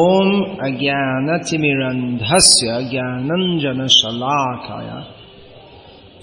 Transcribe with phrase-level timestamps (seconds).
[0.00, 0.28] ॐ
[0.64, 4.90] अज्ञानतिमिरन्धस्य ज्ञानञ्जनशलाकाय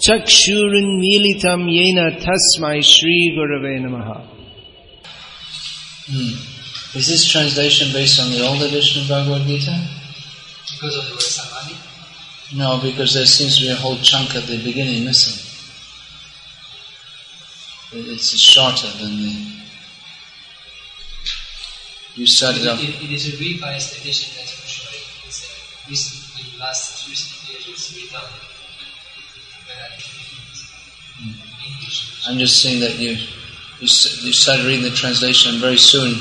[0.05, 4.09] चक्षुरुन्मीलितं येन तस्मै श्रीगुरवे नमः
[6.11, 6.29] Hmm.
[6.99, 9.75] Is this translation based on the old edition of Bhagavad Gita?
[10.71, 11.75] Because of your samadhi?
[12.61, 15.37] No, because there seems to be a whole chunk at the beginning missing.
[17.99, 19.35] It- It's shorter than the.
[22.15, 24.91] you started It, it, it is a revised edition that's for sure.
[25.27, 28.29] It's a recent, in last recent years it's redone.
[31.67, 32.25] English.
[32.27, 33.11] I'm just saying that you
[33.81, 33.87] you,
[34.25, 36.15] you started reading the translation and very soon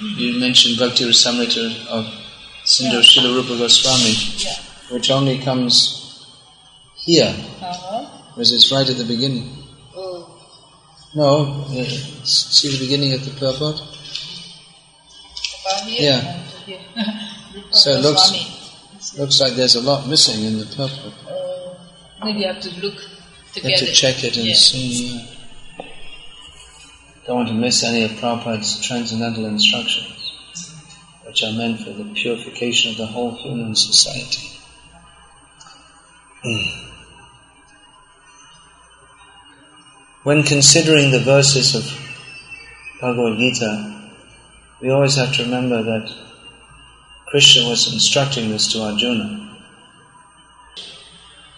[0.00, 2.06] you mentioned Bhakti Rasamrita of
[2.64, 3.02] Sindhu Yeah.
[3.02, 4.54] Srila Rupa Goswami, Yeah.
[4.90, 6.24] which only comes
[6.96, 8.06] here, Uh-huh.
[8.34, 9.46] because it's right at the beginning.
[9.96, 10.28] Oh.
[11.14, 11.84] No, uh,
[12.24, 13.80] see the beginning of the purport?
[15.86, 16.18] Yeah.
[16.18, 16.80] and here.
[17.54, 18.56] Rupa So it looks-
[19.18, 21.14] Looks like there's a lot missing in the purport.
[21.26, 21.74] Uh,
[22.24, 22.94] maybe you have to look
[23.54, 23.70] together.
[23.70, 24.54] have to check it and yeah.
[24.54, 25.16] see.
[25.78, 25.86] yeah.
[27.26, 30.32] Don't want to miss any of Prabhupada's transcendental instructions,
[31.24, 34.48] which are meant for the purification of the whole human society.
[36.44, 36.86] Hmm.
[40.22, 41.84] When considering the verses of
[43.00, 43.99] Bhagavad Gita,
[44.80, 46.14] we always have to remember that
[47.28, 49.58] Krishna was instructing this to Arjuna.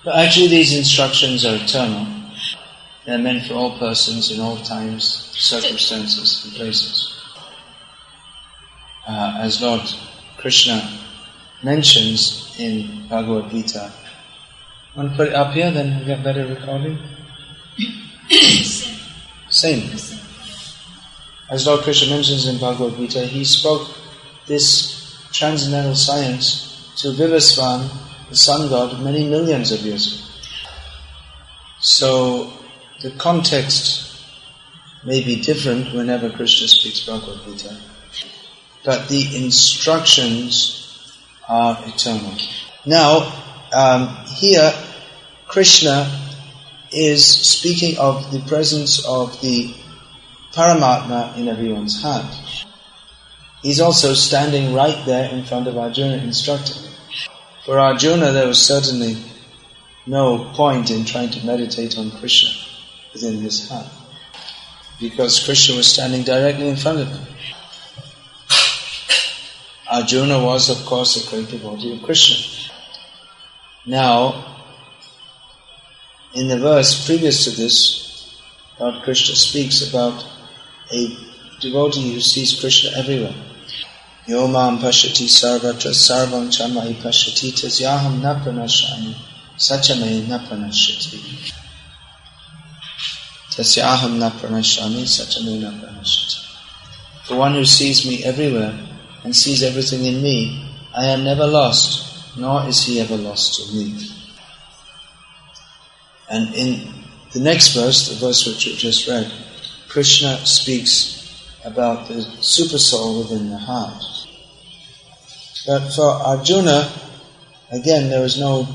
[0.04, 2.06] But actually, these instructions are eternal.
[3.06, 7.20] They're meant for all persons in all times, circumstances, and places.
[9.06, 9.82] Uh, as Lord
[10.38, 10.98] Krishna
[11.62, 13.92] mentions in Bhagavad Gita.
[14.96, 16.98] Want to put it up here, then we get better recording?
[19.48, 20.11] Same.
[21.52, 23.86] As Lord Krishna mentions in Bhagavad Gita, he spoke
[24.46, 27.90] this transcendental science to Vivasvan,
[28.30, 30.24] the sun god, many millions of years ago.
[31.78, 32.52] So
[33.02, 34.24] the context
[35.04, 37.76] may be different whenever Krishna speaks Bhagavad Gita,
[38.82, 42.34] but the instructions are eternal.
[42.86, 43.30] Now,
[43.74, 44.72] um, here,
[45.48, 46.18] Krishna
[46.90, 49.74] is speaking of the presence of the
[50.52, 52.26] Paramatma in everyone's heart.
[53.62, 56.90] He's also standing right there in front of Arjuna instructing.
[57.64, 59.16] For Arjuna, there was certainly
[60.06, 62.50] no point in trying to meditate on Krishna
[63.12, 63.86] within his heart,
[65.00, 67.26] because Krishna was standing directly in front of him.
[69.90, 72.70] Arjuna was, of course, a great devotee of Krishna.
[73.86, 74.58] Now,
[76.34, 78.40] in the verse previous to this,
[78.80, 80.24] Lord Krishna speaks about
[80.92, 81.16] a
[81.60, 83.34] devotee who sees Krishna everywhere.
[84.26, 89.14] Yo mam pashati sarvatra sarvam chamai pashati tasyaham na pranashami
[89.56, 91.52] sachame na pranashati.
[93.50, 96.38] Tasyaham na pranashami sachame na pranashati.
[97.28, 98.78] The one who sees me everywhere
[99.24, 103.76] and sees everything in me, I am never lost, nor is he ever lost to
[103.76, 104.08] me.
[106.28, 106.94] And in
[107.32, 109.30] the next verse, the verse which you just read,
[109.92, 114.02] Krishna speaks about the super soul within the heart.
[115.66, 116.90] But for Arjuna,
[117.70, 118.66] again, there was no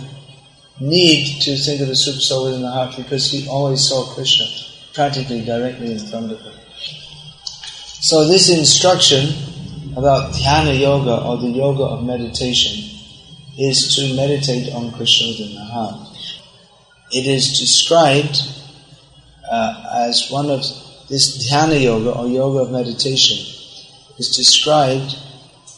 [0.79, 4.45] need to think of the super soul within the heart because he always saw Krishna
[4.94, 6.53] practically directly in front of him.
[7.99, 9.34] So this instruction
[9.97, 12.75] about dhyana yoga or the yoga of meditation
[13.57, 16.16] is to meditate on Krishna within the heart.
[17.11, 18.38] It is described
[19.51, 20.63] uh, as one of
[21.09, 23.38] this dhyana yoga or yoga of meditation
[24.18, 25.16] is described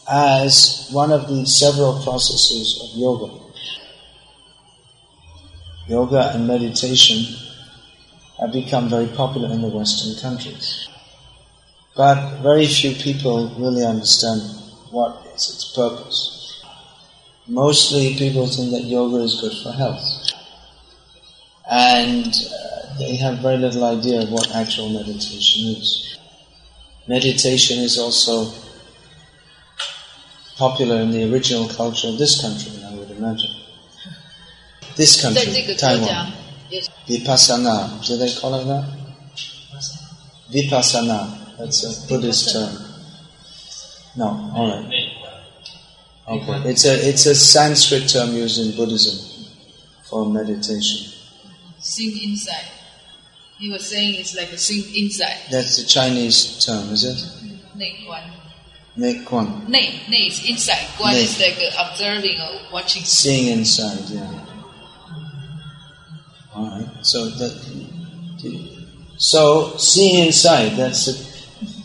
[0.10, 3.46] as one of the several processes of yoga.
[5.88, 7.36] Yoga and meditation
[8.40, 10.88] have become very popular in the Western countries.
[11.96, 14.42] But very few people really understand
[14.92, 16.64] what is its purpose.
[17.48, 20.32] Mostly people think that yoga is good for health.
[21.70, 26.18] And uh, they have very little idea of what actual meditation is.
[27.08, 28.54] Meditation is also
[30.58, 33.52] popular in the original culture of this country, I would imagine.
[34.96, 36.34] This country, Taiwan.
[37.08, 38.86] Vipassana, do they call it that?
[40.52, 42.76] Vipassana, that's a Buddhist term.
[44.18, 44.94] No, alright.
[46.28, 46.70] Okay.
[46.70, 49.48] It's a it's a Sanskrit term used in Buddhism
[50.04, 51.12] for meditation.
[51.80, 52.79] Sing inside.
[53.60, 55.38] He was saying it's like a sink inside.
[55.52, 57.20] That's the Chinese term, is it?
[57.76, 58.22] 内观。
[58.98, 59.70] Nekwan.
[59.70, 60.86] Nei, nei is inside.
[60.98, 61.24] Guan Nei.
[61.24, 63.04] is like uh, observing or watching.
[63.04, 64.28] Seeing inside, yeah.
[66.54, 67.56] Alright, so that.
[69.18, 71.14] So, seeing inside, that's a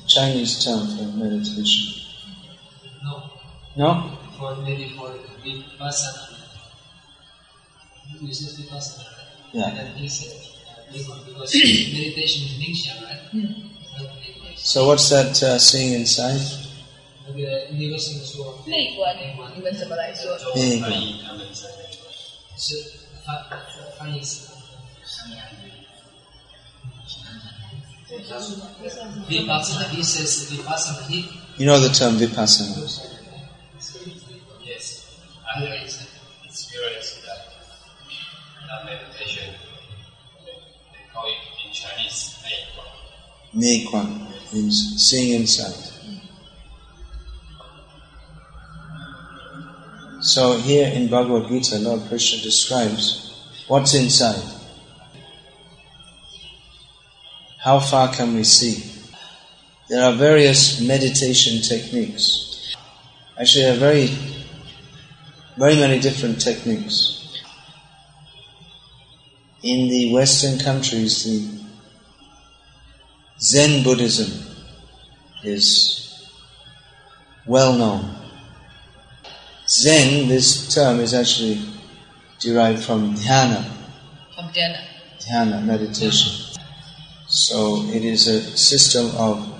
[0.07, 2.03] Chinese term for meditation.
[3.03, 3.31] No,
[3.77, 4.19] No?
[4.39, 5.11] for maybe for
[5.45, 6.31] vipassana.
[8.21, 9.05] You said vipassana.
[9.53, 9.69] Yeah.
[9.69, 10.54] And then he said Nikon, because
[10.95, 13.19] meditation is Ningsha, right?
[13.33, 14.55] Yeah.
[14.57, 16.41] So what's that uh, seeing inside?
[31.57, 32.77] You know the term vipassana?
[34.65, 35.11] Yes.
[43.55, 45.95] Nekwan means seeing inside.
[50.21, 53.31] So here in Bhagavad Gita, Lord Krishna describes
[53.69, 54.43] what's inside.
[57.63, 58.91] How far can we see?
[59.89, 62.75] There are various meditation techniques.
[63.39, 64.07] Actually, there are very,
[65.57, 67.43] very many different techniques.
[69.63, 71.64] In the Western countries, the
[73.41, 74.31] Zen Buddhism
[75.43, 76.29] is
[77.47, 78.15] well known.
[79.69, 81.61] Zen, this term is actually
[82.39, 83.65] derived from dhyana,
[84.35, 84.81] From dhyana.
[85.21, 86.33] dhyana, meditation.
[87.27, 89.51] So it is a system of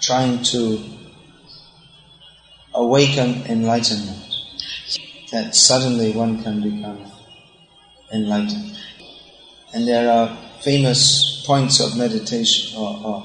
[0.00, 0.82] trying to
[2.74, 4.24] awaken enlightenment.
[5.32, 7.10] That suddenly one can become
[8.12, 8.78] enlightened.
[9.72, 13.18] And there are famous points of meditation or, or,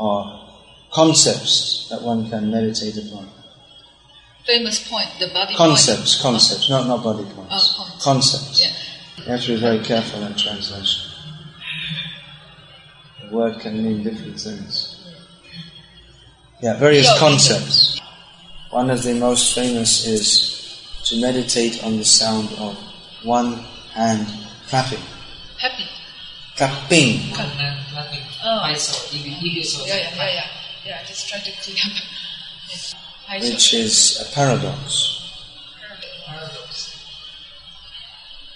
[0.00, 0.48] or
[0.92, 3.28] concepts that one can meditate upon.
[4.44, 6.34] Famous point, the body Concepts, point.
[6.34, 7.52] concepts, not, not body points.
[7.52, 8.04] Oh, concepts.
[8.04, 8.58] Concepts.
[8.64, 9.24] Yeah.
[9.24, 11.12] You have to be very careful in translation.
[13.22, 15.08] The word can mean different things.
[16.62, 18.00] Yeah, various concepts.
[18.70, 20.22] One of the most famous is
[21.06, 22.76] to meditate on the sound of
[23.24, 23.52] one
[23.94, 24.26] hand
[24.68, 25.02] clapping.
[25.60, 25.85] Happy
[26.56, 27.30] cupping.
[27.30, 27.76] Yeah,
[30.16, 30.46] yeah,
[30.84, 31.36] yeah, just to
[33.40, 35.20] Which is a paradox.
[36.26, 36.96] Paradox.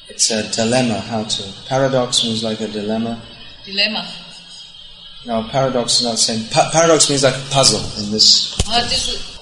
[0.09, 1.01] It's a dilemma.
[1.01, 3.21] How to paradox means like a dilemma.
[3.65, 4.07] Dilemma.
[5.27, 6.49] No, paradox is not the same.
[6.51, 8.57] Pa- paradox means like a puzzle in this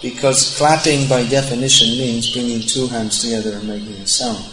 [0.01, 4.45] because clapping by definition means bringing two hands together and making a sound.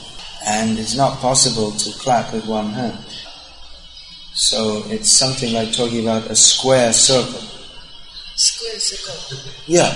[0.46, 2.98] And it's not possible to clap with one hand.
[4.36, 7.40] So it's something like talking about a square circle.
[8.36, 9.52] square circle.
[9.66, 9.94] Yeah.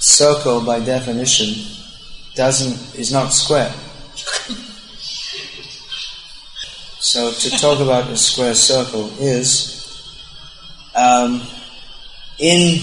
[0.00, 1.64] Circle by definition
[2.34, 3.72] doesn't is not square.
[6.98, 10.12] So to talk about a square circle is
[10.96, 11.40] um,
[12.40, 12.80] in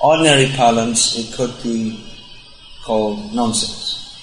[0.00, 2.02] ordinary parlance it could be
[2.82, 4.16] called nonsense.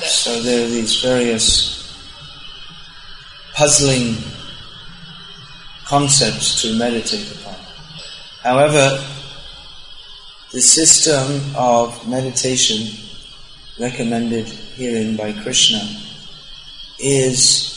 [0.00, 1.76] So there are these various
[3.52, 4.16] puzzling
[5.90, 7.56] concepts to meditate upon.
[8.44, 9.04] However,
[10.52, 12.96] the system of meditation
[13.80, 14.46] recommended
[14.76, 15.82] herein by Krishna
[17.00, 17.76] is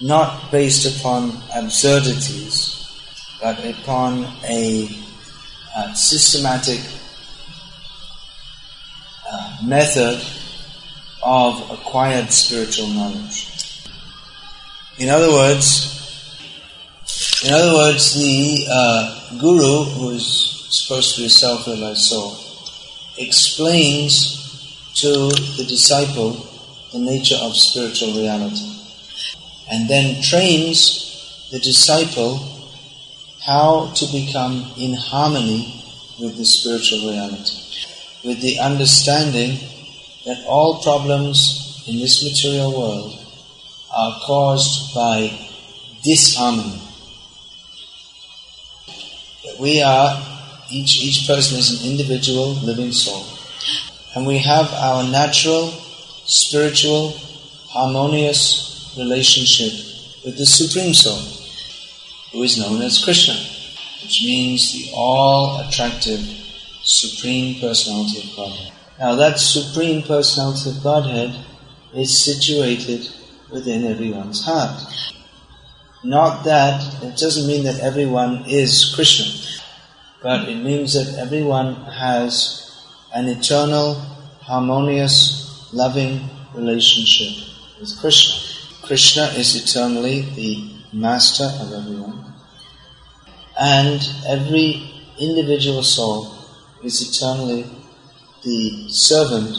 [0.00, 2.90] not based upon absurdities,
[3.40, 4.90] but upon a
[5.76, 6.80] uh, systematic
[9.30, 10.20] uh, method
[11.22, 13.46] of acquired spiritual knowledge.
[14.98, 16.01] In other words,
[17.44, 22.36] in other words, the uh, guru, who is supposed to be a self-realized soul,
[23.18, 25.08] explains to
[25.56, 26.48] the disciple
[26.92, 28.64] the nature of spiritual reality,
[29.70, 32.38] and then trains the disciple
[33.44, 35.82] how to become in harmony
[36.20, 37.56] with the spiritual reality,
[38.24, 39.58] with the understanding
[40.26, 43.18] that all problems in this material world
[43.92, 45.28] are caused by
[46.04, 46.80] disharmony.
[49.62, 50.20] We are,
[50.72, 53.24] each, each person is an individual living soul.
[54.16, 55.68] And we have our natural,
[56.26, 57.10] spiritual,
[57.68, 59.72] harmonious relationship
[60.24, 61.22] with the Supreme Soul,
[62.32, 63.34] who is known as Krishna,
[64.02, 66.18] which means the all-attractive
[66.82, 68.72] Supreme Personality of Godhead.
[68.98, 71.36] Now that Supreme Personality of Godhead
[71.94, 73.08] is situated
[73.48, 74.92] within everyone's heart.
[76.02, 79.41] Not that, it doesn't mean that everyone is Krishna.
[80.22, 83.94] But it means that everyone has an eternal,
[84.40, 86.20] harmonious, loving
[86.54, 87.48] relationship
[87.80, 88.86] with Krishna.
[88.86, 92.24] Krishna is eternally the master of everyone,
[93.58, 96.34] and every individual soul
[96.82, 97.64] is eternally
[98.44, 99.56] the servant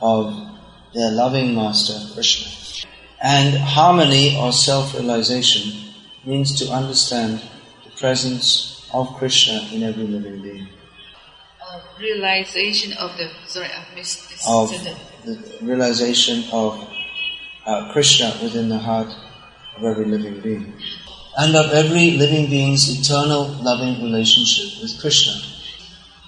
[0.00, 0.34] of
[0.94, 2.50] their loving master, Krishna.
[3.22, 5.92] And harmony or self-realization
[6.24, 7.42] means to understand
[7.84, 10.68] the presence of Krishna in every living being.
[11.62, 14.70] Uh, realization of the sorry, I missed this Of
[15.24, 16.88] the realization of
[17.66, 19.14] uh, Krishna within the heart
[19.76, 20.72] of every living being.
[21.38, 25.34] And of every living being's eternal loving relationship with Krishna.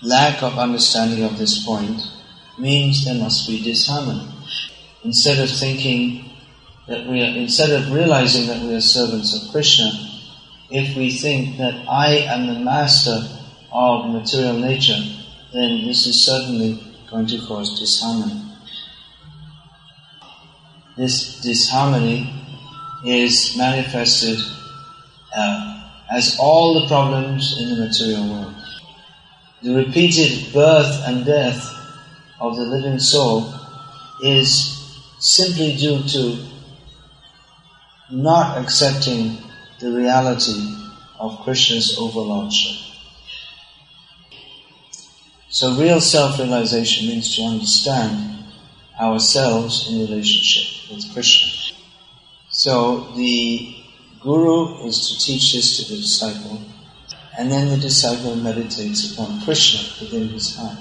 [0.02, 2.00] Lack of understanding of this point
[2.59, 4.28] means there must be disharmony.
[5.04, 6.31] Instead of thinking
[6.87, 9.90] that we are, instead of realizing that we are servants of Krishna,
[10.72, 13.28] if we think that I am the master
[13.70, 15.00] of material nature,
[15.52, 18.40] then this is certainly going to cause disharmony.
[20.96, 22.32] This disharmony
[23.04, 24.38] is manifested
[25.36, 28.54] uh, as all the problems in the material world.
[29.62, 31.68] The repeated birth and death
[32.40, 33.52] of the living soul
[34.22, 34.78] is
[35.18, 36.38] simply due to
[38.10, 39.38] not accepting
[39.82, 40.76] the reality
[41.18, 42.78] of Krishna's overlordship.
[45.48, 48.44] So real self-realization means to understand
[49.00, 51.76] ourselves in relationship with Krishna.
[52.48, 53.74] So the
[54.20, 56.62] Guru is to teach this to the disciple,
[57.36, 60.78] and then the disciple meditates upon Krishna within his heart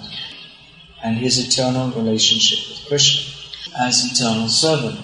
[1.04, 3.34] and his eternal relationship with Krishna
[3.80, 5.00] as eternal servant.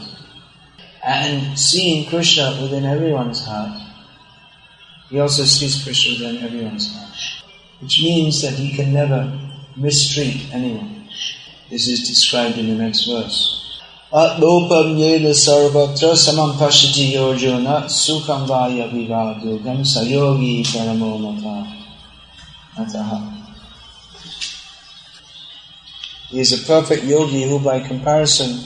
[1.04, 3.87] And seeing Krishna within everyone's heart,
[5.10, 7.16] he also sees Krishna within everyone's heart,
[7.80, 9.40] which means that he can never
[9.76, 11.08] mistreat anyone.
[11.70, 13.82] This is described in the next verse.
[14.12, 20.64] Atlopam yena sarvatra samam pashiti sukham vaya vivadugam sayogi.
[22.76, 23.34] Mataha.
[26.30, 28.60] He is a perfect yogi who by comparison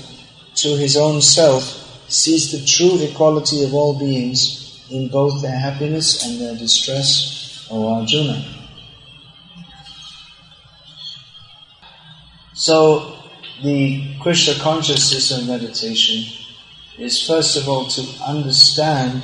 [0.55, 1.63] to his own self
[2.09, 4.60] sees the true equality of all beings
[4.91, 8.43] in both their happiness and their distress, O Arjuna.
[12.53, 13.15] So,
[13.63, 16.23] the Krishna consciousness of meditation
[16.99, 19.23] is first of all to understand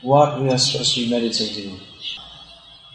[0.00, 1.80] what we are supposed to be meditating on.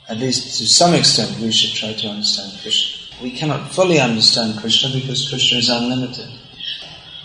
[0.09, 3.17] At least to some extent we should try to understand Krishna.
[3.21, 6.29] We cannot fully understand Krishna because Krishna is unlimited.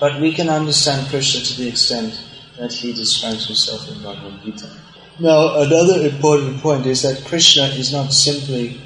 [0.01, 2.21] But we can understand Krishna to the extent
[2.59, 4.82] that he describes himself in Bhagavad Gita.
[5.23, 8.81] Now, another important point is that Krishna is not simply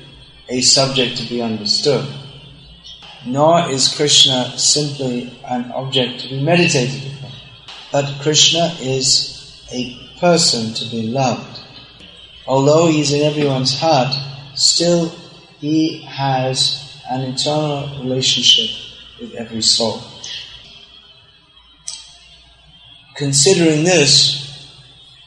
[0.50, 2.06] a subject to be understood,
[3.24, 7.32] nor is Krishna simply an object to be meditated upon.
[7.90, 11.58] But Krishna is a person to be loved.
[12.46, 14.14] Although he is in everyone's heart,
[14.54, 15.08] still
[15.58, 18.76] he has an eternal relationship
[19.18, 20.02] with every soul.
[23.14, 24.45] Considering this,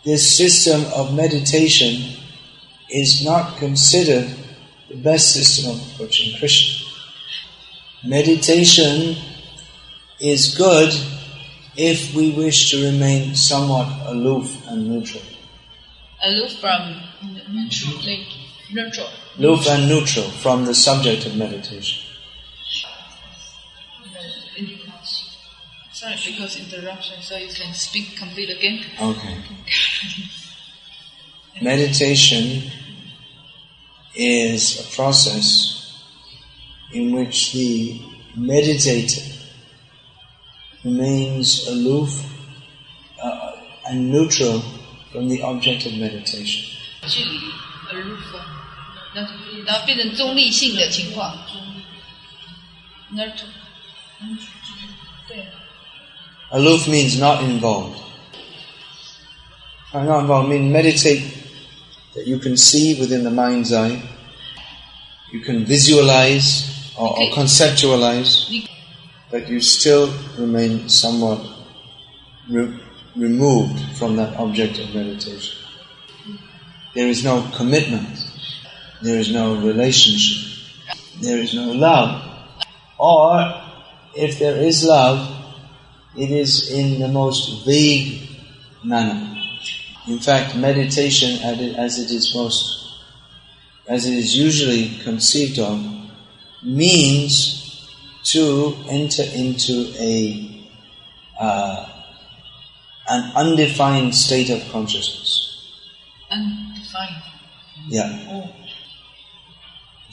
[0.05, 2.17] this system of meditation
[2.89, 4.29] is not considered
[4.89, 6.85] the best system of approaching Krishna.
[8.03, 9.17] Meditation
[10.19, 10.93] is good
[11.75, 15.23] if we wish to remain somewhat aloof and neutral.
[16.23, 17.01] Aloof from
[17.49, 17.95] neutral.
[17.97, 18.27] Like,
[18.73, 19.09] neutral.
[19.37, 22.08] Aloof and neutral from the subject of meditation.
[25.98, 28.84] Sorry, because interruption, so you can speak complete again.
[29.00, 29.36] Okay.
[31.62, 32.62] Meditation
[34.16, 36.02] is a process
[36.92, 38.00] in which the
[38.36, 39.22] meditator
[40.84, 42.24] remains aloof
[43.22, 43.52] uh,
[43.88, 44.62] and neutral
[45.12, 46.64] from the object of meditation.
[47.06, 47.38] 距离
[47.92, 48.34] aloof，
[49.14, 49.32] 然后
[49.64, 51.38] 然后变成中立性的情况。
[53.12, 53.46] neutral，
[54.18, 54.47] 对。
[56.51, 58.01] Aloof means not involved.
[59.93, 61.23] Uh, Not involved means meditate
[62.15, 64.01] that you can see within the mind's eye,
[65.31, 68.67] you can visualize or, or conceptualize,
[69.29, 71.39] but you still remain somewhat
[72.49, 72.79] re-
[73.15, 75.55] removed from that object of meditation.
[76.95, 78.17] There is no commitment,
[79.03, 80.65] there is no relationship,
[81.21, 82.25] there is no love.
[82.97, 83.61] Or,
[84.15, 85.38] if there is love,
[86.17, 88.29] it is in the most vague
[88.83, 89.35] manner.
[90.07, 92.79] In fact, meditation as it is most
[93.87, 95.83] as it is usually conceived of,
[96.61, 97.89] means
[98.23, 100.67] to enter into a
[101.39, 101.89] uh,
[103.09, 105.65] an undefined state of consciousness.
[106.29, 107.23] Undefined.
[107.87, 108.27] Yeah.
[108.29, 108.55] Oh.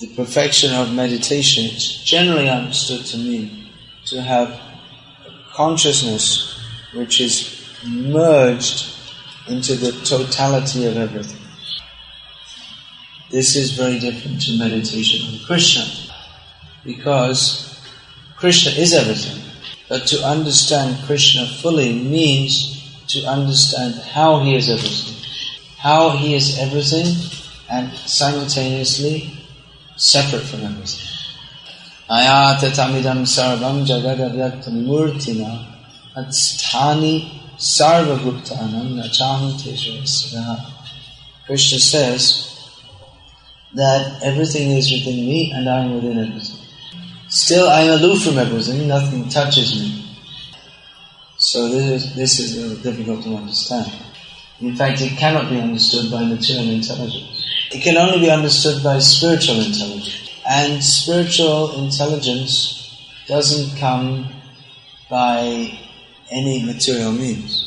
[0.00, 3.68] The perfection of meditation is generally understood to mean
[4.06, 4.58] to have
[5.56, 6.60] consciousness
[6.92, 8.92] which is merged
[9.48, 11.40] into the totality of everything.
[13.30, 15.84] This is very different to meditation on Krishna
[16.84, 17.80] because
[18.36, 19.42] Krishna is everything.
[19.88, 25.14] But to understand Krishna fully means to understand how he is everything.
[25.78, 27.06] How he is everything
[27.70, 29.32] and simultaneously
[29.96, 31.05] separate from everything.
[32.08, 35.66] Ayatatamidam sarvam jagadavyaktam murtina
[36.14, 40.60] atsthani sarvabhuktanam nacham teshvasya.
[41.46, 42.24] Krishna says
[43.74, 46.60] that everything is within me and I am within everything.
[47.28, 50.04] Still I am aloof from everything, nothing touches me.
[51.38, 53.90] So this is, this is difficult to understand.
[54.60, 57.44] In fact, it cannot be understood by material intelligence.
[57.72, 60.05] It can only be understood by spiritual intelligence.
[60.48, 62.76] And spiritual intelligence
[63.26, 64.30] doesn't come
[65.10, 65.76] by
[66.30, 67.62] any material means.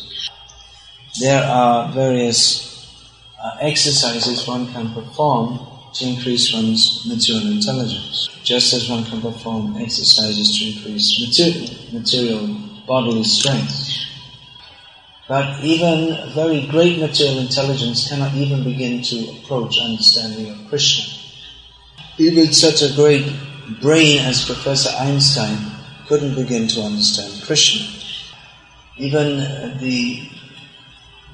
[1.19, 2.69] There are various
[3.41, 5.59] uh, exercises one can perform
[5.93, 12.47] to increase one's material intelligence, just as one can perform exercises to increase material, material
[12.87, 13.89] bodily strength.
[15.27, 21.18] But even very great material intelligence cannot even begin to approach understanding of Krishna.
[22.19, 23.33] Even such a great
[23.81, 25.57] brain as Professor Einstein
[26.05, 27.87] couldn't begin to understand Krishna.
[28.97, 30.27] Even the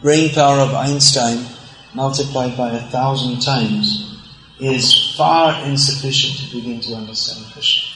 [0.04, 1.44] brain power of Einstein
[1.96, 4.22] multiplied by a thousand times
[4.60, 7.90] is far insufficient to begin to understand Krishna.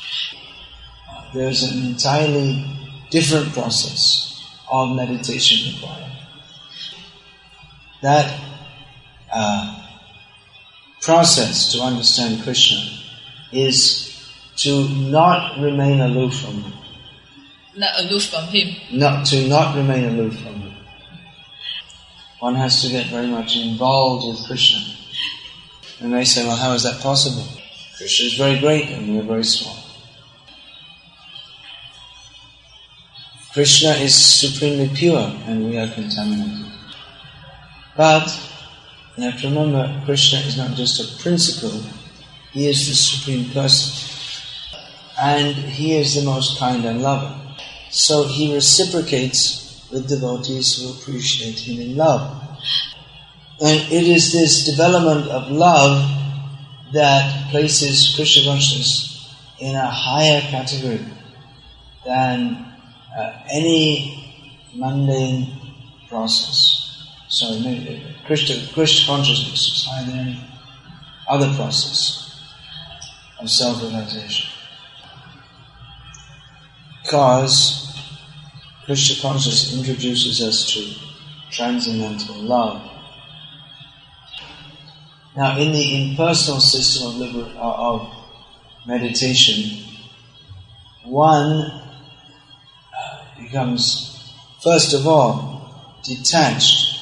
[1.31, 2.65] There's an entirely
[3.11, 6.11] different process of meditation required.
[8.01, 8.39] That
[9.31, 9.88] uh,
[11.01, 12.81] process to understand Krishna
[13.51, 14.09] is
[14.57, 16.73] to not remain aloof from him.
[17.75, 18.75] Not aloof from him.
[18.91, 20.73] Not to not remain aloof from him.
[22.39, 24.79] One has to get very much involved with Krishna.
[26.01, 27.45] And they say, well, how is that possible?
[27.97, 29.75] Krishna is very great and we are very small.
[33.51, 36.65] Krishna is supremely pure and we are contaminated.
[37.97, 38.29] But
[39.23, 41.81] you have to remember, Krishna is not just a principle,
[42.51, 44.07] he is the supreme person.
[45.19, 47.55] And he is the most kind and loving.
[47.91, 52.39] So he reciprocates with devotees who appreciate him in love.
[53.61, 56.17] And it is this development of love
[56.93, 61.05] that places Krishna consciousness in a higher category
[62.05, 62.65] than
[63.17, 65.59] uh, any mundane
[66.07, 66.88] process.
[67.29, 67.61] So
[68.25, 70.43] Krishna, Krishna consciousness is higher than any
[71.27, 72.43] other process
[73.39, 74.49] of self-realization.
[77.03, 77.95] Because
[78.85, 82.81] Krishna consciousness introduces us to transcendental love.
[85.37, 88.11] Now, in the impersonal system of, liber- uh, of
[88.87, 89.85] meditation,
[91.05, 96.98] one uh, becomes, first of all, detached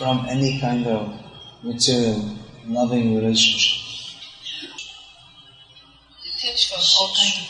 [0.00, 1.12] from any kind of
[1.62, 2.34] material,
[2.66, 3.76] loving relationship.
[6.24, 7.44] Detached from all kinds of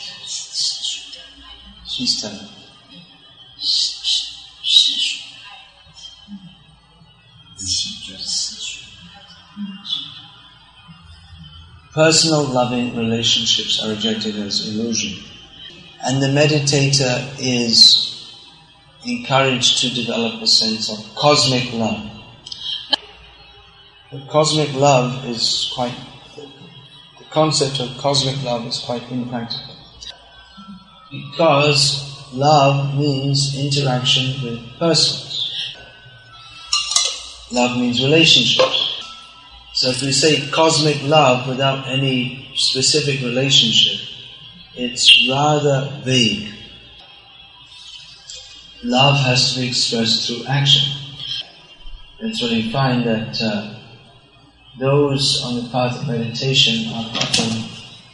[1.87, 2.49] She's telling.
[11.93, 15.23] Personal loving relationships are rejected as illusion.
[16.03, 18.35] And the meditator is
[19.05, 22.10] encouraged to develop a sense of cosmic love.
[24.27, 25.95] Cosmic love is quite,
[26.35, 29.73] the concept of cosmic love is quite impractical.
[31.09, 35.77] Because love means interaction with persons.
[37.53, 39.01] Love means relationships.
[39.75, 44.09] So if we say cosmic love without any specific relationship,
[44.75, 46.53] it's rather vague.
[48.83, 50.97] Love has to be expressed through action.
[52.21, 53.80] That's why you find that uh,
[54.79, 57.63] those on the path of meditation are often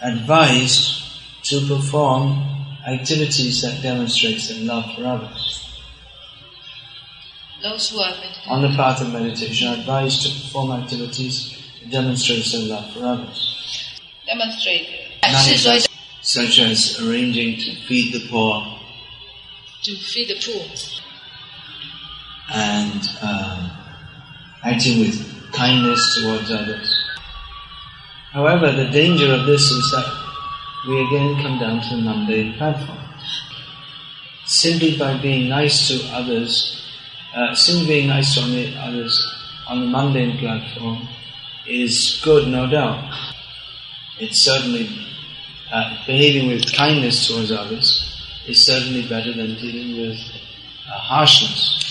[0.01, 1.03] advised
[1.43, 2.43] to perform
[2.87, 5.63] activities that demonstrate their love for others.
[7.61, 8.13] those who are.
[8.47, 13.05] On the path of meditation are advised to perform activities that demonstrates their love for
[13.05, 13.99] others.
[14.25, 14.87] demonstrate
[15.23, 15.89] Manifest,
[16.21, 18.77] such as arranging to feed the poor
[19.83, 20.65] to feed the poor
[22.53, 23.71] and um,
[24.63, 26.87] acting with kindness towards others.
[28.31, 30.07] However, the danger of this is that
[30.87, 32.99] we again come down to the mundane platform.
[34.45, 36.87] Simply by being nice to others,
[37.35, 39.13] uh, simply being nice to the others
[39.67, 41.07] on the mundane platform
[41.67, 43.13] is good, no doubt.
[44.19, 44.89] It's certainly
[45.71, 48.03] uh, behaving with kindness towards others
[48.47, 50.17] is certainly better than dealing with
[50.87, 51.86] uh, harshness.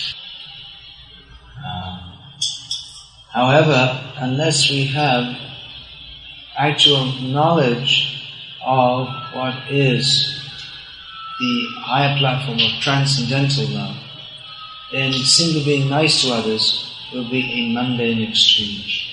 [3.37, 5.37] However, unless we have
[6.57, 8.25] actual knowledge
[8.64, 10.40] of what is
[11.38, 13.96] the higher platform of transcendental love,
[14.90, 19.12] then simply being nice to others will be a mundane exchange.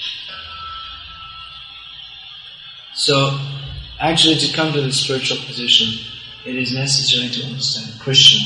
[2.96, 3.38] So,
[4.00, 6.00] actually, to come to the spiritual position,
[6.46, 8.40] it is necessary to understand Krishna.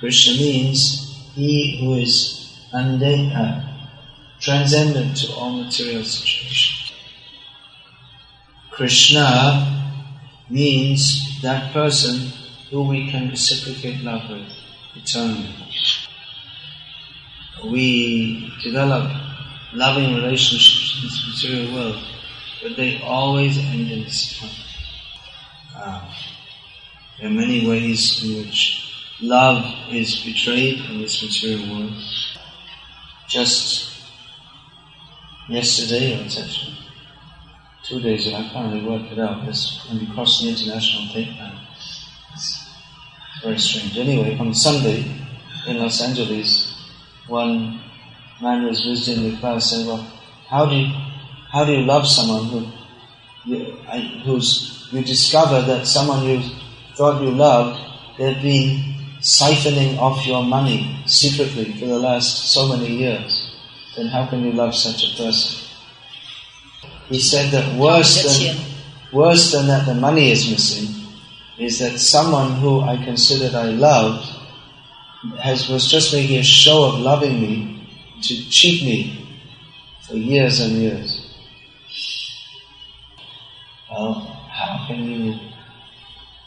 [0.00, 2.37] Krishna means he who is
[2.72, 3.64] mundane, are
[4.40, 6.92] transcendent to all material situations.
[8.70, 9.96] Krishna
[10.48, 12.32] means that person
[12.70, 14.46] who we can reciprocate love with
[14.94, 15.54] eternally.
[17.64, 19.10] We develop
[19.72, 22.04] loving relationships in this material world,
[22.62, 24.64] but they always end in disappointment.
[25.74, 26.14] Uh,
[27.18, 28.84] there are many ways in which
[29.20, 31.94] love is betrayed in this material world.
[33.28, 34.00] Just
[35.48, 36.78] yesterday, or actually
[37.84, 39.44] two days ago, I can't really work it out.
[39.44, 41.60] This when we crossed the international line.
[42.32, 42.68] It's
[43.42, 43.98] very strange.
[43.98, 45.04] Anyway, on Sunday
[45.66, 46.74] in Los Angeles,
[47.26, 47.80] one
[48.40, 50.06] man was visiting the class saying, "Well,
[50.48, 50.88] how do you
[51.52, 52.66] how do you love someone who
[53.44, 53.64] you,
[54.24, 56.42] who's you discover that someone you
[56.94, 57.78] thought you loved
[58.16, 63.50] they've been siphoning off your money secretly for the last so many years?
[63.96, 65.68] Then how can you love such a person?"
[67.08, 68.56] He said that worse than
[69.12, 70.94] worse than that the money is missing
[71.58, 74.28] is that someone who I considered I loved
[75.40, 77.88] has was just making a show of loving me
[78.22, 79.26] to cheat me
[80.06, 81.34] for years and years.
[83.90, 84.14] Well,
[84.50, 85.38] how can you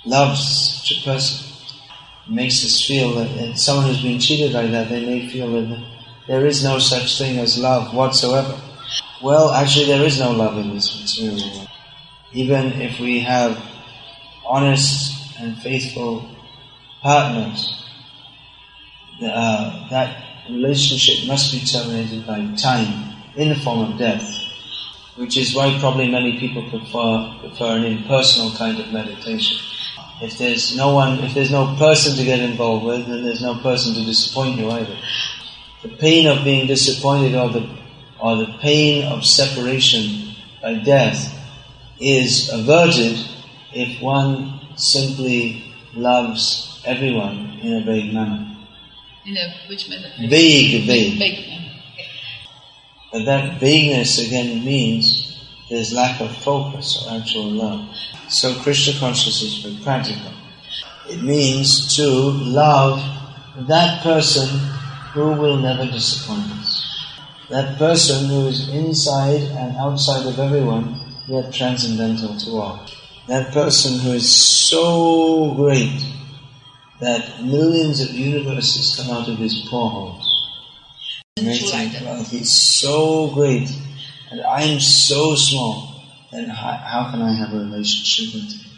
[0.05, 1.50] love such a person?
[2.31, 5.83] Makes us feel that that someone who's been cheated like that, they may feel that
[6.27, 8.57] there is no such thing as love whatsoever.
[9.21, 11.67] Well, actually, there is no love in this material world.
[12.31, 13.61] Even if we have
[14.45, 16.25] honest and faithful
[17.01, 17.85] partners,
[19.21, 24.23] uh, that relationship must be terminated by time in the form of death,
[25.17, 29.57] which is why probably many people prefer, prefer an impersonal kind of meditation.
[30.21, 33.55] If there's no one, if there's no person to get involved with, then there's no
[33.55, 34.95] person to disappoint you either.
[35.81, 37.67] The pain of being disappointed or the,
[38.19, 41.33] or the pain of separation by death
[41.99, 43.17] is averted
[43.73, 45.63] if one simply
[45.95, 48.47] loves everyone in a vague manner.
[49.25, 51.17] in a which manner Vague, vague.
[51.17, 51.47] vague.
[53.11, 55.30] But that vagueness again means
[55.71, 57.87] there is lack of focus or actual love.
[58.27, 60.33] So Krishna consciousness is practical.
[61.09, 62.99] It means to love
[63.69, 64.49] that person
[65.13, 67.07] who will never disappoint us.
[67.47, 72.85] That person who is inside and outside of everyone, yet transcendental to all.
[73.29, 76.03] That person who is so great
[76.99, 80.27] that millions of universes come out of his pore holes.
[81.37, 83.69] Like well, he's so great
[84.31, 86.01] and I'm so small.
[86.31, 88.71] Then how, how can I have a relationship with him?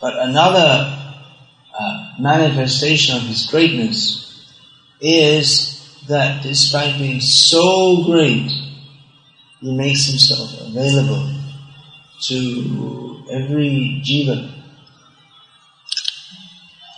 [0.00, 1.18] But another
[1.78, 4.48] uh, manifestation of his greatness
[5.00, 5.76] is
[6.08, 8.50] that despite being so great,
[9.60, 11.28] he makes himself available
[12.22, 14.52] to every jiva.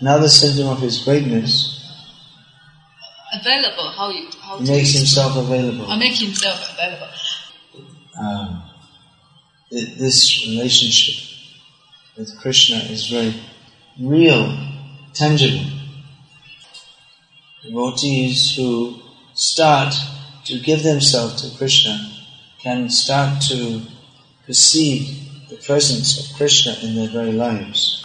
[0.00, 1.81] Another symptom of his greatness,
[3.32, 5.90] available how you how he makes himself available.
[5.90, 7.08] or make himself available
[8.18, 8.62] um,
[9.70, 11.38] th- this relationship
[12.16, 13.34] with Krishna is very
[13.98, 14.56] real,
[15.14, 15.64] tangible.
[17.62, 19.00] Devotees who
[19.34, 19.94] start
[20.44, 22.10] to give themselves to Krishna
[22.60, 23.82] can start to
[24.46, 28.04] perceive the presence of Krishna in their very lives.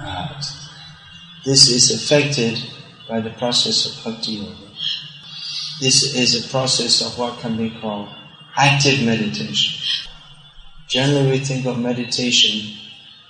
[0.00, 0.40] Uh,
[1.44, 2.58] this is affected
[3.08, 4.68] by the process of bhakti yoga.
[5.80, 8.08] This is a process of what can be called
[8.56, 9.78] active meditation.
[10.88, 12.76] Generally, we think of meditation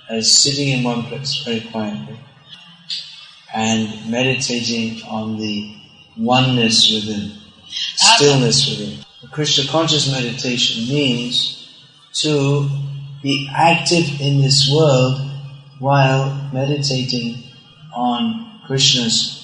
[0.09, 2.19] as sitting in one place very quietly
[3.53, 5.75] and meditating on the
[6.17, 7.31] oneness within,
[7.67, 9.05] stillness within.
[9.31, 11.69] Krishna conscious meditation means
[12.13, 12.67] to
[13.21, 15.19] be active in this world
[15.79, 17.43] while meditating
[17.93, 19.38] on Krishna's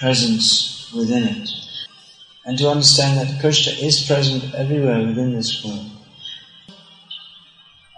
[0.00, 1.50] presence within it.
[2.44, 5.86] And to understand that Krishna is present everywhere within this world.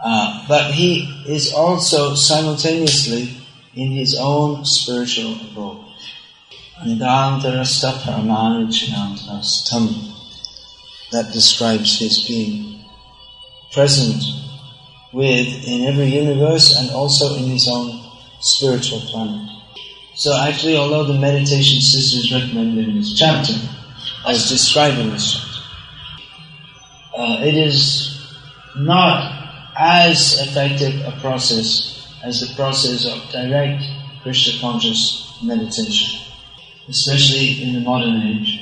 [0.05, 3.37] Uh, but he is also simultaneously
[3.75, 5.87] in his own spiritual abode.
[11.13, 12.85] That describes his being
[13.73, 14.23] present
[15.13, 18.03] with in every universe and also in his own
[18.41, 19.52] spiritual planet.
[20.23, 23.55] So actually, although the meditation sisters recommended in this chapter,
[24.25, 25.61] as described in this chapter,
[27.19, 28.25] uh, it is
[28.77, 33.83] not as effective a process as the process of direct
[34.23, 36.21] Krishna conscious meditation,
[36.89, 38.61] especially in the modern age,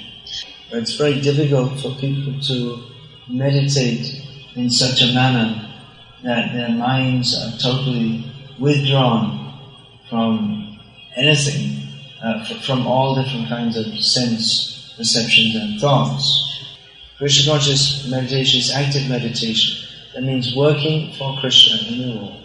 [0.70, 2.84] it's very difficult for people to
[3.28, 4.24] meditate
[4.56, 5.76] in such a manner
[6.22, 8.24] that their minds are totally
[8.58, 9.60] withdrawn
[10.08, 10.59] from
[11.16, 11.88] anything,
[12.22, 16.46] uh, from all different kinds of sense perceptions and thoughts.
[17.16, 19.88] Krishna conscious meditation is active meditation.
[20.14, 22.42] That means working for Krishna in the world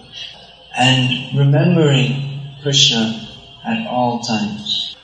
[0.77, 3.27] and remembering Krishna
[3.65, 4.95] at all times.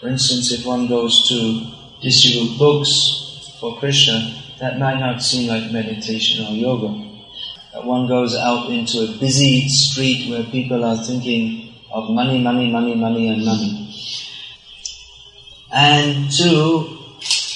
[0.00, 1.66] For instance, if one goes to
[2.02, 7.10] distribute books for Krishna, that might not seem like meditation or yoga.
[7.72, 12.70] That one goes out into a busy street where people are thinking of money, money,
[12.70, 13.72] money, money, and money.
[15.72, 16.98] And to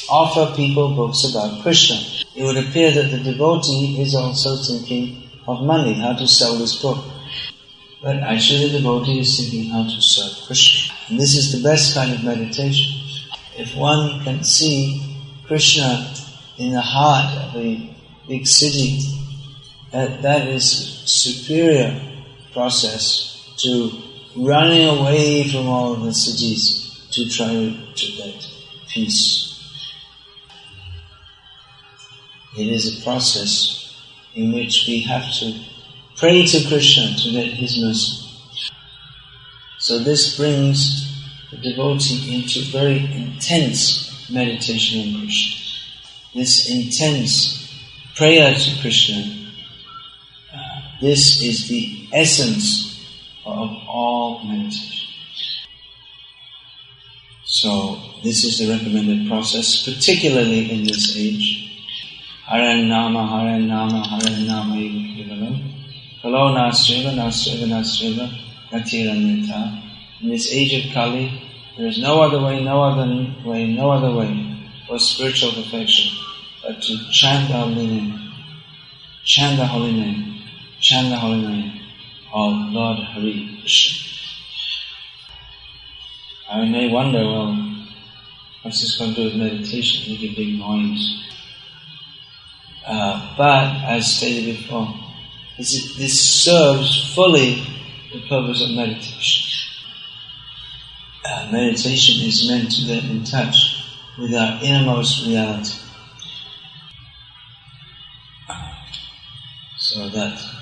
[0.08, 5.60] offer people books about Krishna it would appear that the devotee is also thinking of
[5.64, 7.04] money, how to sell this book.
[8.00, 10.94] But actually the devotee is thinking how to serve Krishna.
[11.08, 12.94] And this is the best kind of meditation.
[13.56, 16.14] If one can see Krishna
[16.58, 17.90] in the heart of a
[18.28, 19.00] big city,
[19.90, 20.64] that, that is
[21.10, 22.00] superior
[22.52, 23.90] process to
[24.38, 27.48] running away from all the cities to try
[27.94, 28.46] to get
[28.88, 29.48] peace.
[32.56, 33.96] It is a process
[34.34, 35.60] in which we have to
[36.16, 38.28] pray to Krishna to get his mercy.
[39.78, 45.64] So this brings the devotee into very intense meditation on Krishna.
[46.34, 47.72] This intense
[48.16, 49.50] prayer to Krishna.
[50.52, 52.87] Uh, this is the essence
[53.48, 55.08] of all meditation.
[57.44, 61.64] So this is the recommended process, particularly in this age.
[62.46, 65.72] Hare Nama, Hare Nama, Hare Nama Kevalam.
[66.20, 68.28] Kalo Nasriva, Nasriva, Nasriva,
[68.70, 69.82] Natiranyata.
[70.20, 71.42] In this age of Kali,
[71.76, 76.12] there is no other way, no other way, no other way for spiritual perfection
[76.62, 78.32] but to chant the holy name,
[79.24, 80.42] chant the holy name,
[80.80, 81.77] chant the holy name
[82.32, 84.08] of Lord Hari Krishna.
[86.50, 87.86] I may wonder, well,
[88.62, 90.12] what's this going to do with meditation?
[90.12, 91.24] Make a big noise.
[92.86, 94.94] Uh, but, as stated before,
[95.58, 97.62] this, this serves fully
[98.12, 99.44] the purpose of meditation.
[101.24, 103.84] Uh, meditation is meant to get in touch
[104.18, 105.78] with our innermost reality.
[109.78, 110.57] So that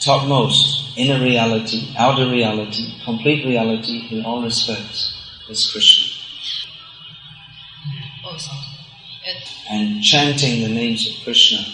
[0.00, 5.16] topmost inner reality, outer reality, complete reality in all respects
[5.48, 6.16] is Krishna.
[9.70, 11.64] And chanting the names of Krishna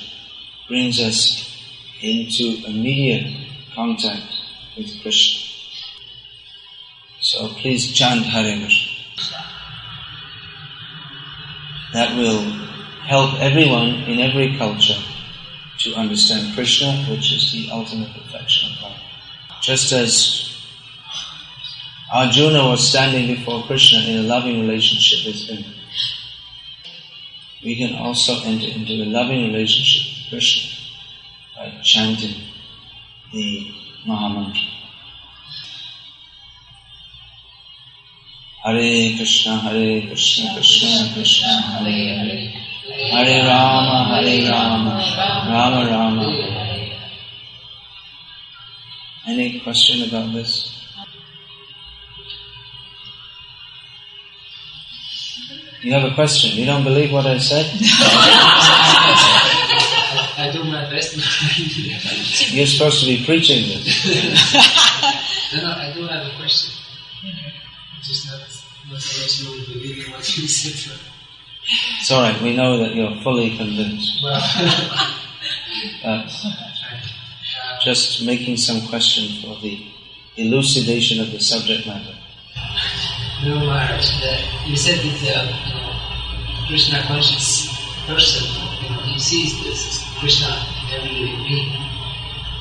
[0.68, 1.56] brings us
[2.02, 3.32] into immediate
[3.74, 4.32] contact
[4.76, 5.42] with Krishna.
[7.20, 8.92] So please chant Hare Krishna.
[11.94, 12.42] That will
[13.06, 15.00] help everyone in every culture
[15.86, 19.02] to understand Krishna, which is the ultimate perfection of life.
[19.62, 20.52] Just as
[22.12, 25.64] Arjuna was standing before Krishna in a loving relationship with him,
[27.62, 30.70] we can also enter into a loving relationship with Krishna
[31.56, 32.34] by chanting
[33.32, 33.70] the
[34.06, 34.72] Mahamantra.
[38.64, 44.94] Hare Krishna, Hare Krishna, Krishna Krishna, Hare Hare, Hare Rama, Hare Rama,
[45.50, 46.26] Rama Rama.
[49.26, 50.72] Any question about this?
[55.82, 56.56] You have a question.
[56.56, 57.66] You don't believe what I said?
[60.38, 61.16] I do my best.
[62.54, 64.06] You're supposed to be preaching this.
[65.54, 66.72] no, no, I do have a question.
[68.02, 68.40] Just not,
[68.92, 70.98] not to let believing what you said.
[71.98, 72.40] It's all right.
[72.42, 74.22] We know that you're fully convinced.
[74.22, 74.42] But
[76.04, 76.30] uh,
[77.82, 79.86] just making some question for the
[80.36, 82.14] elucidation of the subject matter.
[83.44, 84.22] no Maharaj,
[84.66, 87.68] you said that uh, know, Krishna conscious
[88.06, 88.46] person,
[88.82, 90.48] you know, he sees this Krishna
[90.86, 91.72] in every living being.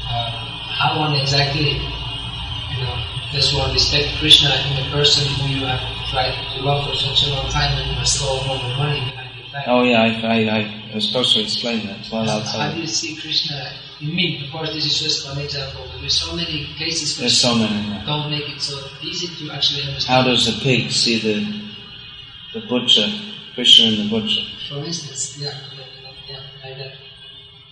[0.10, 0.32] Uh,
[0.80, 5.95] how one exactly, you know, does one respect Krishna in the person who you have
[6.12, 9.00] tried to love for such a long time and you must throw all the money
[9.02, 9.66] behind your back?
[9.68, 12.08] Oh yeah, I, I, I was supposed to explain that.
[12.12, 12.88] Well, I'll How tell do you.
[12.88, 14.46] see Krishna in me?
[14.46, 17.74] Of course, this is just one example, there's so many cases There's so many.
[17.90, 18.04] yeah.
[18.06, 20.24] don't make it so easy to actually understand.
[20.26, 23.08] How does the pig see the the butcher,
[23.54, 24.42] Krishna in the butcher?
[24.70, 25.86] For instance, yeah, yeah,
[26.30, 26.94] yeah, like that.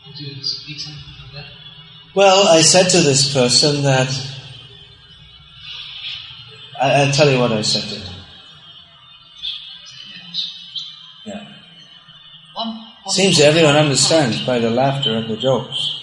[0.06, 1.46] Could you speak something on that?
[2.16, 4.10] Well, I said to this person that
[6.82, 8.13] I, I'll tell you what I said to him.
[13.08, 16.00] Seems everyone understands by the laughter of the jokes.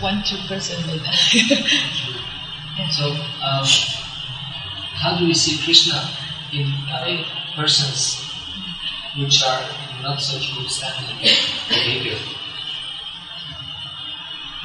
[0.00, 1.04] One, two percent later.
[2.90, 3.66] So, um,
[4.96, 6.00] how do we see Krishna
[6.52, 7.22] in uh,
[7.54, 8.24] persons
[9.18, 9.62] which are
[10.02, 11.18] not such good standing
[11.68, 12.16] behavior?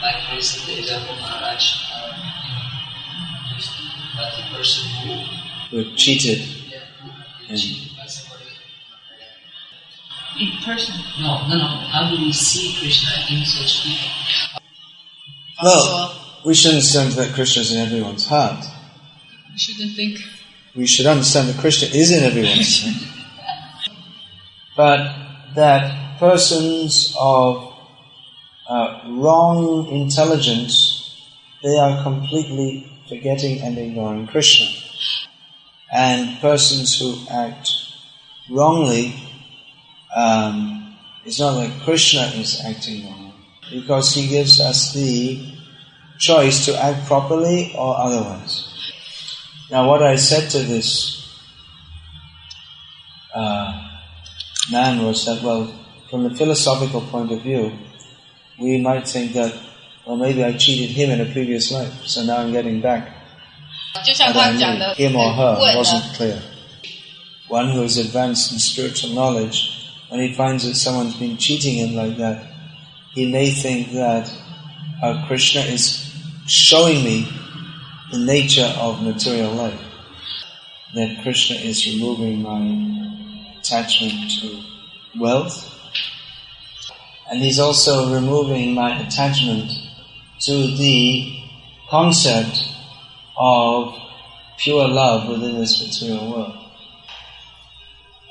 [0.02, 2.16] Like, for instance, the example of Maharaj um,
[3.56, 3.72] used,
[4.16, 5.14] that the person who
[5.84, 6.40] Who cheated.
[6.72, 7.10] yeah, who
[7.58, 7.95] cheated by somebody.
[10.40, 10.96] In person.
[11.22, 11.68] No, no, no.
[11.68, 14.62] How do we see Krishna in such people?
[15.64, 18.66] Well, we should understand that Krishna is in everyone's heart.
[19.52, 20.20] We shouldn't think.
[20.76, 23.92] We should understand that Krishna is in everyone's heart.
[24.76, 27.74] But that persons of
[28.68, 31.26] uh, wrong intelligence,
[31.64, 34.68] they are completely forgetting and ignoring Krishna.
[35.94, 37.72] And persons who act
[38.50, 39.16] wrongly,
[40.16, 43.34] um, it's not like Krishna is acting wrong
[43.70, 45.54] because he gives us the
[46.18, 48.72] choice to act properly or otherwise.
[49.70, 51.28] Now, what I said to this
[53.34, 54.00] uh,
[54.72, 55.74] man was that, well,
[56.10, 57.74] from a philosophical point of view,
[58.60, 59.54] we might think that,
[60.06, 63.12] well, maybe I cheated him in a previous life, so now I'm getting back.
[64.96, 66.42] him or her wasn't clear.
[67.50, 69.75] One who is advanced in spiritual knowledge
[70.10, 72.46] when he finds that someone's been cheating him like that,
[73.14, 74.32] he may think that
[75.02, 76.14] uh, Krishna is
[76.48, 77.28] showing me
[78.12, 79.82] the nature of material life.
[80.94, 84.62] That Krishna is removing my attachment to
[85.20, 85.72] wealth.
[87.30, 89.72] And he's also removing my attachment
[90.42, 91.40] to the
[91.90, 92.64] concept
[93.38, 93.96] of
[94.58, 96.65] pure love within this material world.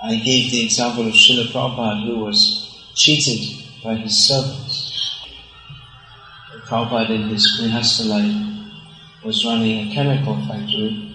[0.06, 4.92] I gave the example of Srila Prabhupada who was cheated by his servants.
[6.66, 11.10] Prabhupada in his Grihastha life was running a chemical factory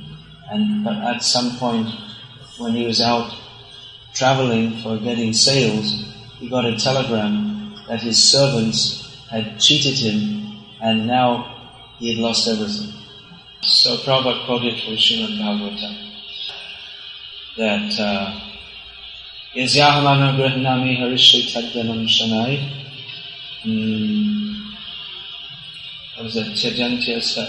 [0.49, 1.87] and but at some point
[2.57, 3.31] when he was out
[4.15, 11.05] traveling for getting sales, he got a telegram that his servants had cheated him and
[11.05, 12.91] now he had lost everything.
[13.61, 16.05] So Prabhupada quoted from Srimad Bhagavatam
[17.57, 18.48] that uh,
[22.05, 22.59] Shanai
[23.65, 24.73] mm,
[26.15, 26.47] what was that?
[26.47, 27.45] Tyajantyasya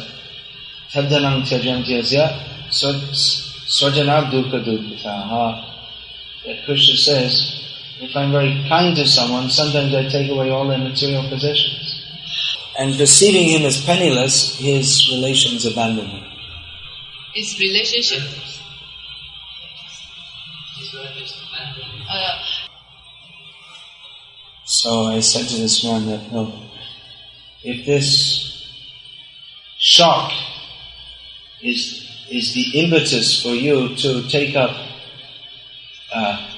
[0.90, 2.24] Tadyanam Tyajantyasya
[2.70, 5.64] Swajana Dukha Dukitaha
[6.46, 7.62] That Krishna says,
[8.00, 12.02] if I'm very kind to someone, sometimes I take away all their material possessions.
[12.78, 16.24] And perceiving him as penniless, his relations abandon him.
[17.36, 18.22] is relationship.
[24.64, 26.52] So I said to this man that, no,
[27.62, 28.72] if this
[29.78, 30.32] shock
[31.62, 34.70] is, is the impetus for you to take up
[36.14, 36.50] uh,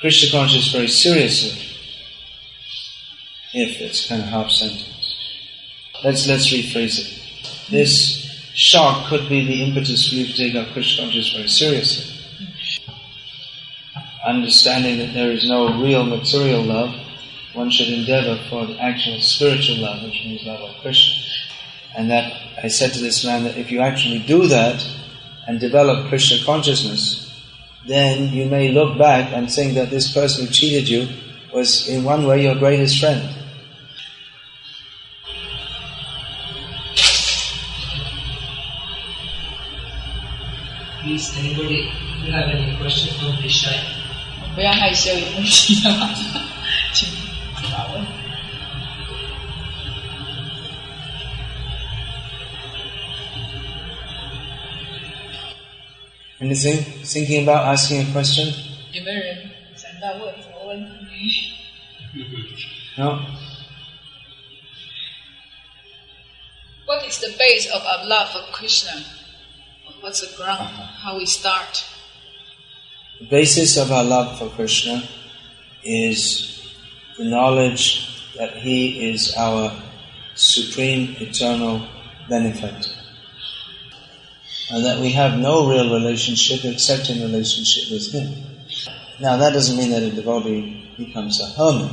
[0.00, 1.66] Krishna consciousness very seriously,
[3.54, 5.16] if it's kind of half sentence.
[6.04, 7.70] Let's, let's rephrase it.
[7.70, 12.17] This shock could be the impetus for you to take up Krishna consciousness very seriously.
[14.26, 16.94] Understanding that there is no real material love,
[17.54, 21.22] one should endeavor for the actual spiritual love, which means love of Krishna.
[21.96, 24.86] And that I said to this man that if you actually do that
[25.46, 27.24] and develop Krishna consciousness,
[27.86, 31.08] then you may look back and think that this person who cheated you
[31.52, 33.34] was in one way your greatest friend.
[41.00, 41.88] Please, anybody
[42.20, 43.97] who have any questions, don't be shy.
[44.55, 46.09] 不 要害羞，有问题的话，
[46.93, 47.09] 请
[47.71, 48.05] 发问。
[56.39, 56.83] Anything?
[57.03, 58.53] Thinking about asking a question?
[58.91, 61.53] 有没有人想到问什么问题？
[62.97, 63.25] No?
[66.85, 68.91] What is the base of our love for Krishna?
[70.01, 70.69] What's the ground?
[71.01, 71.85] How we start?
[73.20, 75.02] The basis of our love for Krishna
[75.82, 76.72] is
[77.16, 79.72] the knowledge that He is our
[80.36, 81.84] supreme eternal
[82.28, 82.92] benefactor.
[84.70, 88.44] And that we have no real relationship except in relationship with Him.
[89.20, 91.90] Now that doesn't mean that a devotee becomes a hermit,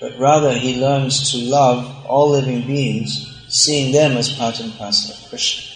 [0.00, 5.14] but rather he learns to love all living beings, seeing them as part and parcel
[5.14, 5.70] of Krishna.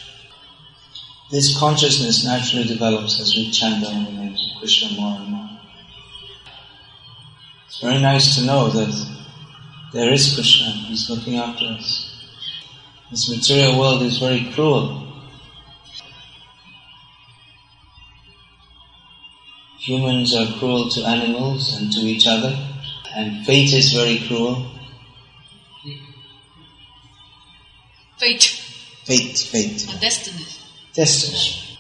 [1.31, 4.18] This consciousness naturally develops as we chant of
[4.59, 5.51] Krishna more and more.
[7.67, 9.07] It's very nice to know that
[9.93, 12.27] there is Krishna, He's looking after us.
[13.11, 15.07] This material world is very cruel.
[19.81, 22.55] Humans are cruel to animals and to each other,
[23.15, 24.67] and fate is very cruel.
[28.19, 28.59] Fate
[29.09, 29.89] Fate, fate.
[29.91, 30.45] and destiny.
[30.93, 31.79] Destiny.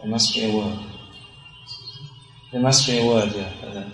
[0.00, 0.78] There must be a word.
[2.52, 3.86] There must be a word, yeah, for that.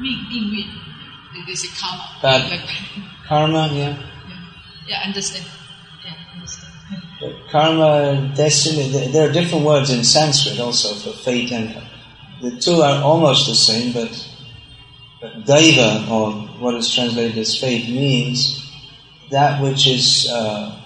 [0.00, 0.66] Mean,
[1.46, 2.04] There's a karma.
[2.20, 2.60] But
[3.26, 4.02] karma, yeah.
[4.86, 5.02] yeah.
[5.06, 5.46] Understand.
[6.04, 6.74] Yeah, understand.
[7.20, 11.88] But karma, destiny, there are different words in Sanskrit also for fate and
[12.40, 14.28] the two are almost the same, but,
[15.20, 18.64] but daiva, or what is translated as fate, means
[19.30, 20.80] that which is uh,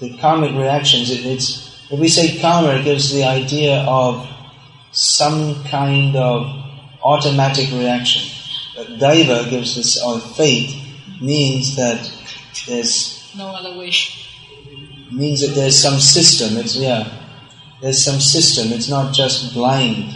[0.00, 1.10] the karmic reactions.
[1.10, 4.28] It, it's, if we say karma, it gives the idea of
[4.92, 6.46] some kind of
[7.02, 8.22] automatic reaction.
[8.76, 10.76] But daiva gives this, or fate
[11.20, 12.10] means that
[12.66, 13.92] there's No other way.
[15.10, 16.56] means that there's some system.
[16.58, 17.08] It's yeah,
[17.80, 18.72] there's some system.
[18.72, 20.14] It's not just blind.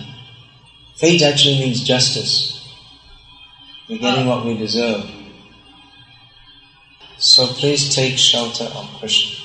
[0.96, 2.52] Fate actually means justice.
[3.88, 4.36] We're getting ah.
[4.36, 5.04] what we deserve.
[7.18, 9.36] So please take shelter of Krishna.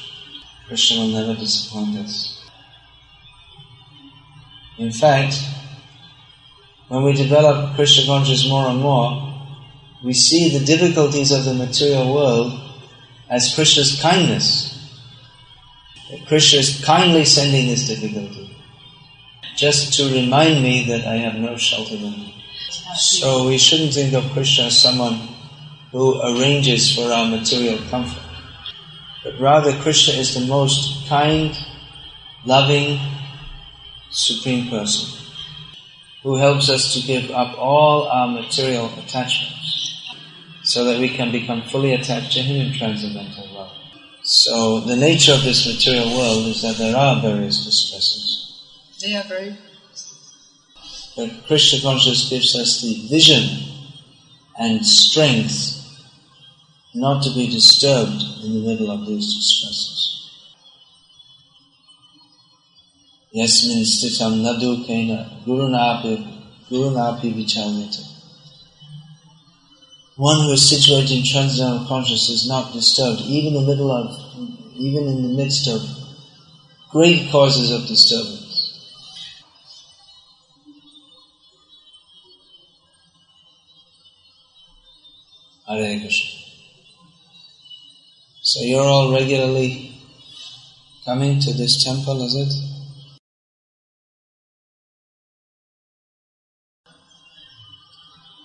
[0.67, 2.40] Krishna will never disappoint us.
[4.81, 5.35] In fact,
[6.87, 9.11] when we develop Krishna consciousness more and more,
[10.03, 12.59] we see the difficulties of the material world
[13.29, 14.89] as Krishna's kindness.
[16.27, 18.57] Krishna is kindly sending this difficulty
[19.55, 22.31] just to remind me that I have no shelter in him.
[22.95, 25.29] So we shouldn't think of Krishna as someone
[25.91, 28.23] who arranges for our material comfort.
[29.23, 31.55] But rather Krishna is the most kind,
[32.45, 32.99] loving,
[34.11, 35.21] supreme person
[36.23, 40.15] who helps us to give up all our material attachments
[40.63, 43.71] so that we can become fully attached to Him in transcendental love.
[44.23, 48.61] So the nature of this material world is that there are various distresses.
[49.01, 49.57] They are very
[51.15, 53.71] But Krishna consciousness gives us the vision
[54.59, 55.77] and strength
[56.93, 60.10] not to be disturbed in the middle of these distresses.
[63.33, 64.83] Yasmin stitam nadu
[65.45, 66.11] gurunapi
[66.69, 68.03] gurunapi vichalyata.
[70.17, 74.11] One who is situated in transcendental consciousness is not disturbed, even in the middle of,
[74.75, 75.81] even in the midst of
[76.91, 78.41] great causes of disturbance.
[85.69, 86.39] Hare Krishna.
[88.41, 89.95] So you're all regularly
[91.05, 92.80] coming to this temple, is it?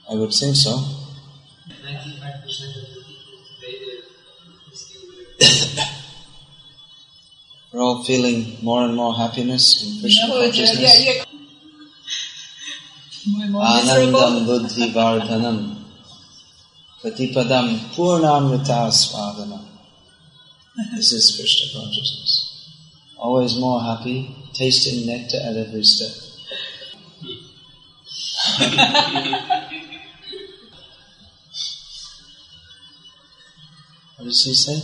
[0.09, 0.71] I would think so.
[7.73, 11.05] We're all feeling more and more happiness in Krishna no, consciousness.
[11.05, 11.25] Yeah, yeah.
[13.27, 15.59] Anandam buddhi vardhanam
[17.03, 19.65] patipadam purnamrita swadhanam.
[20.95, 22.33] This is Krishna consciousness.
[23.19, 26.13] Always more happy, tasting nectar at every step.
[34.17, 34.81] What does he say?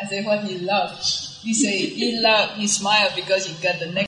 [0.00, 0.90] I say what he love.
[1.42, 2.56] He say he love.
[2.56, 4.04] He smile because he got the next.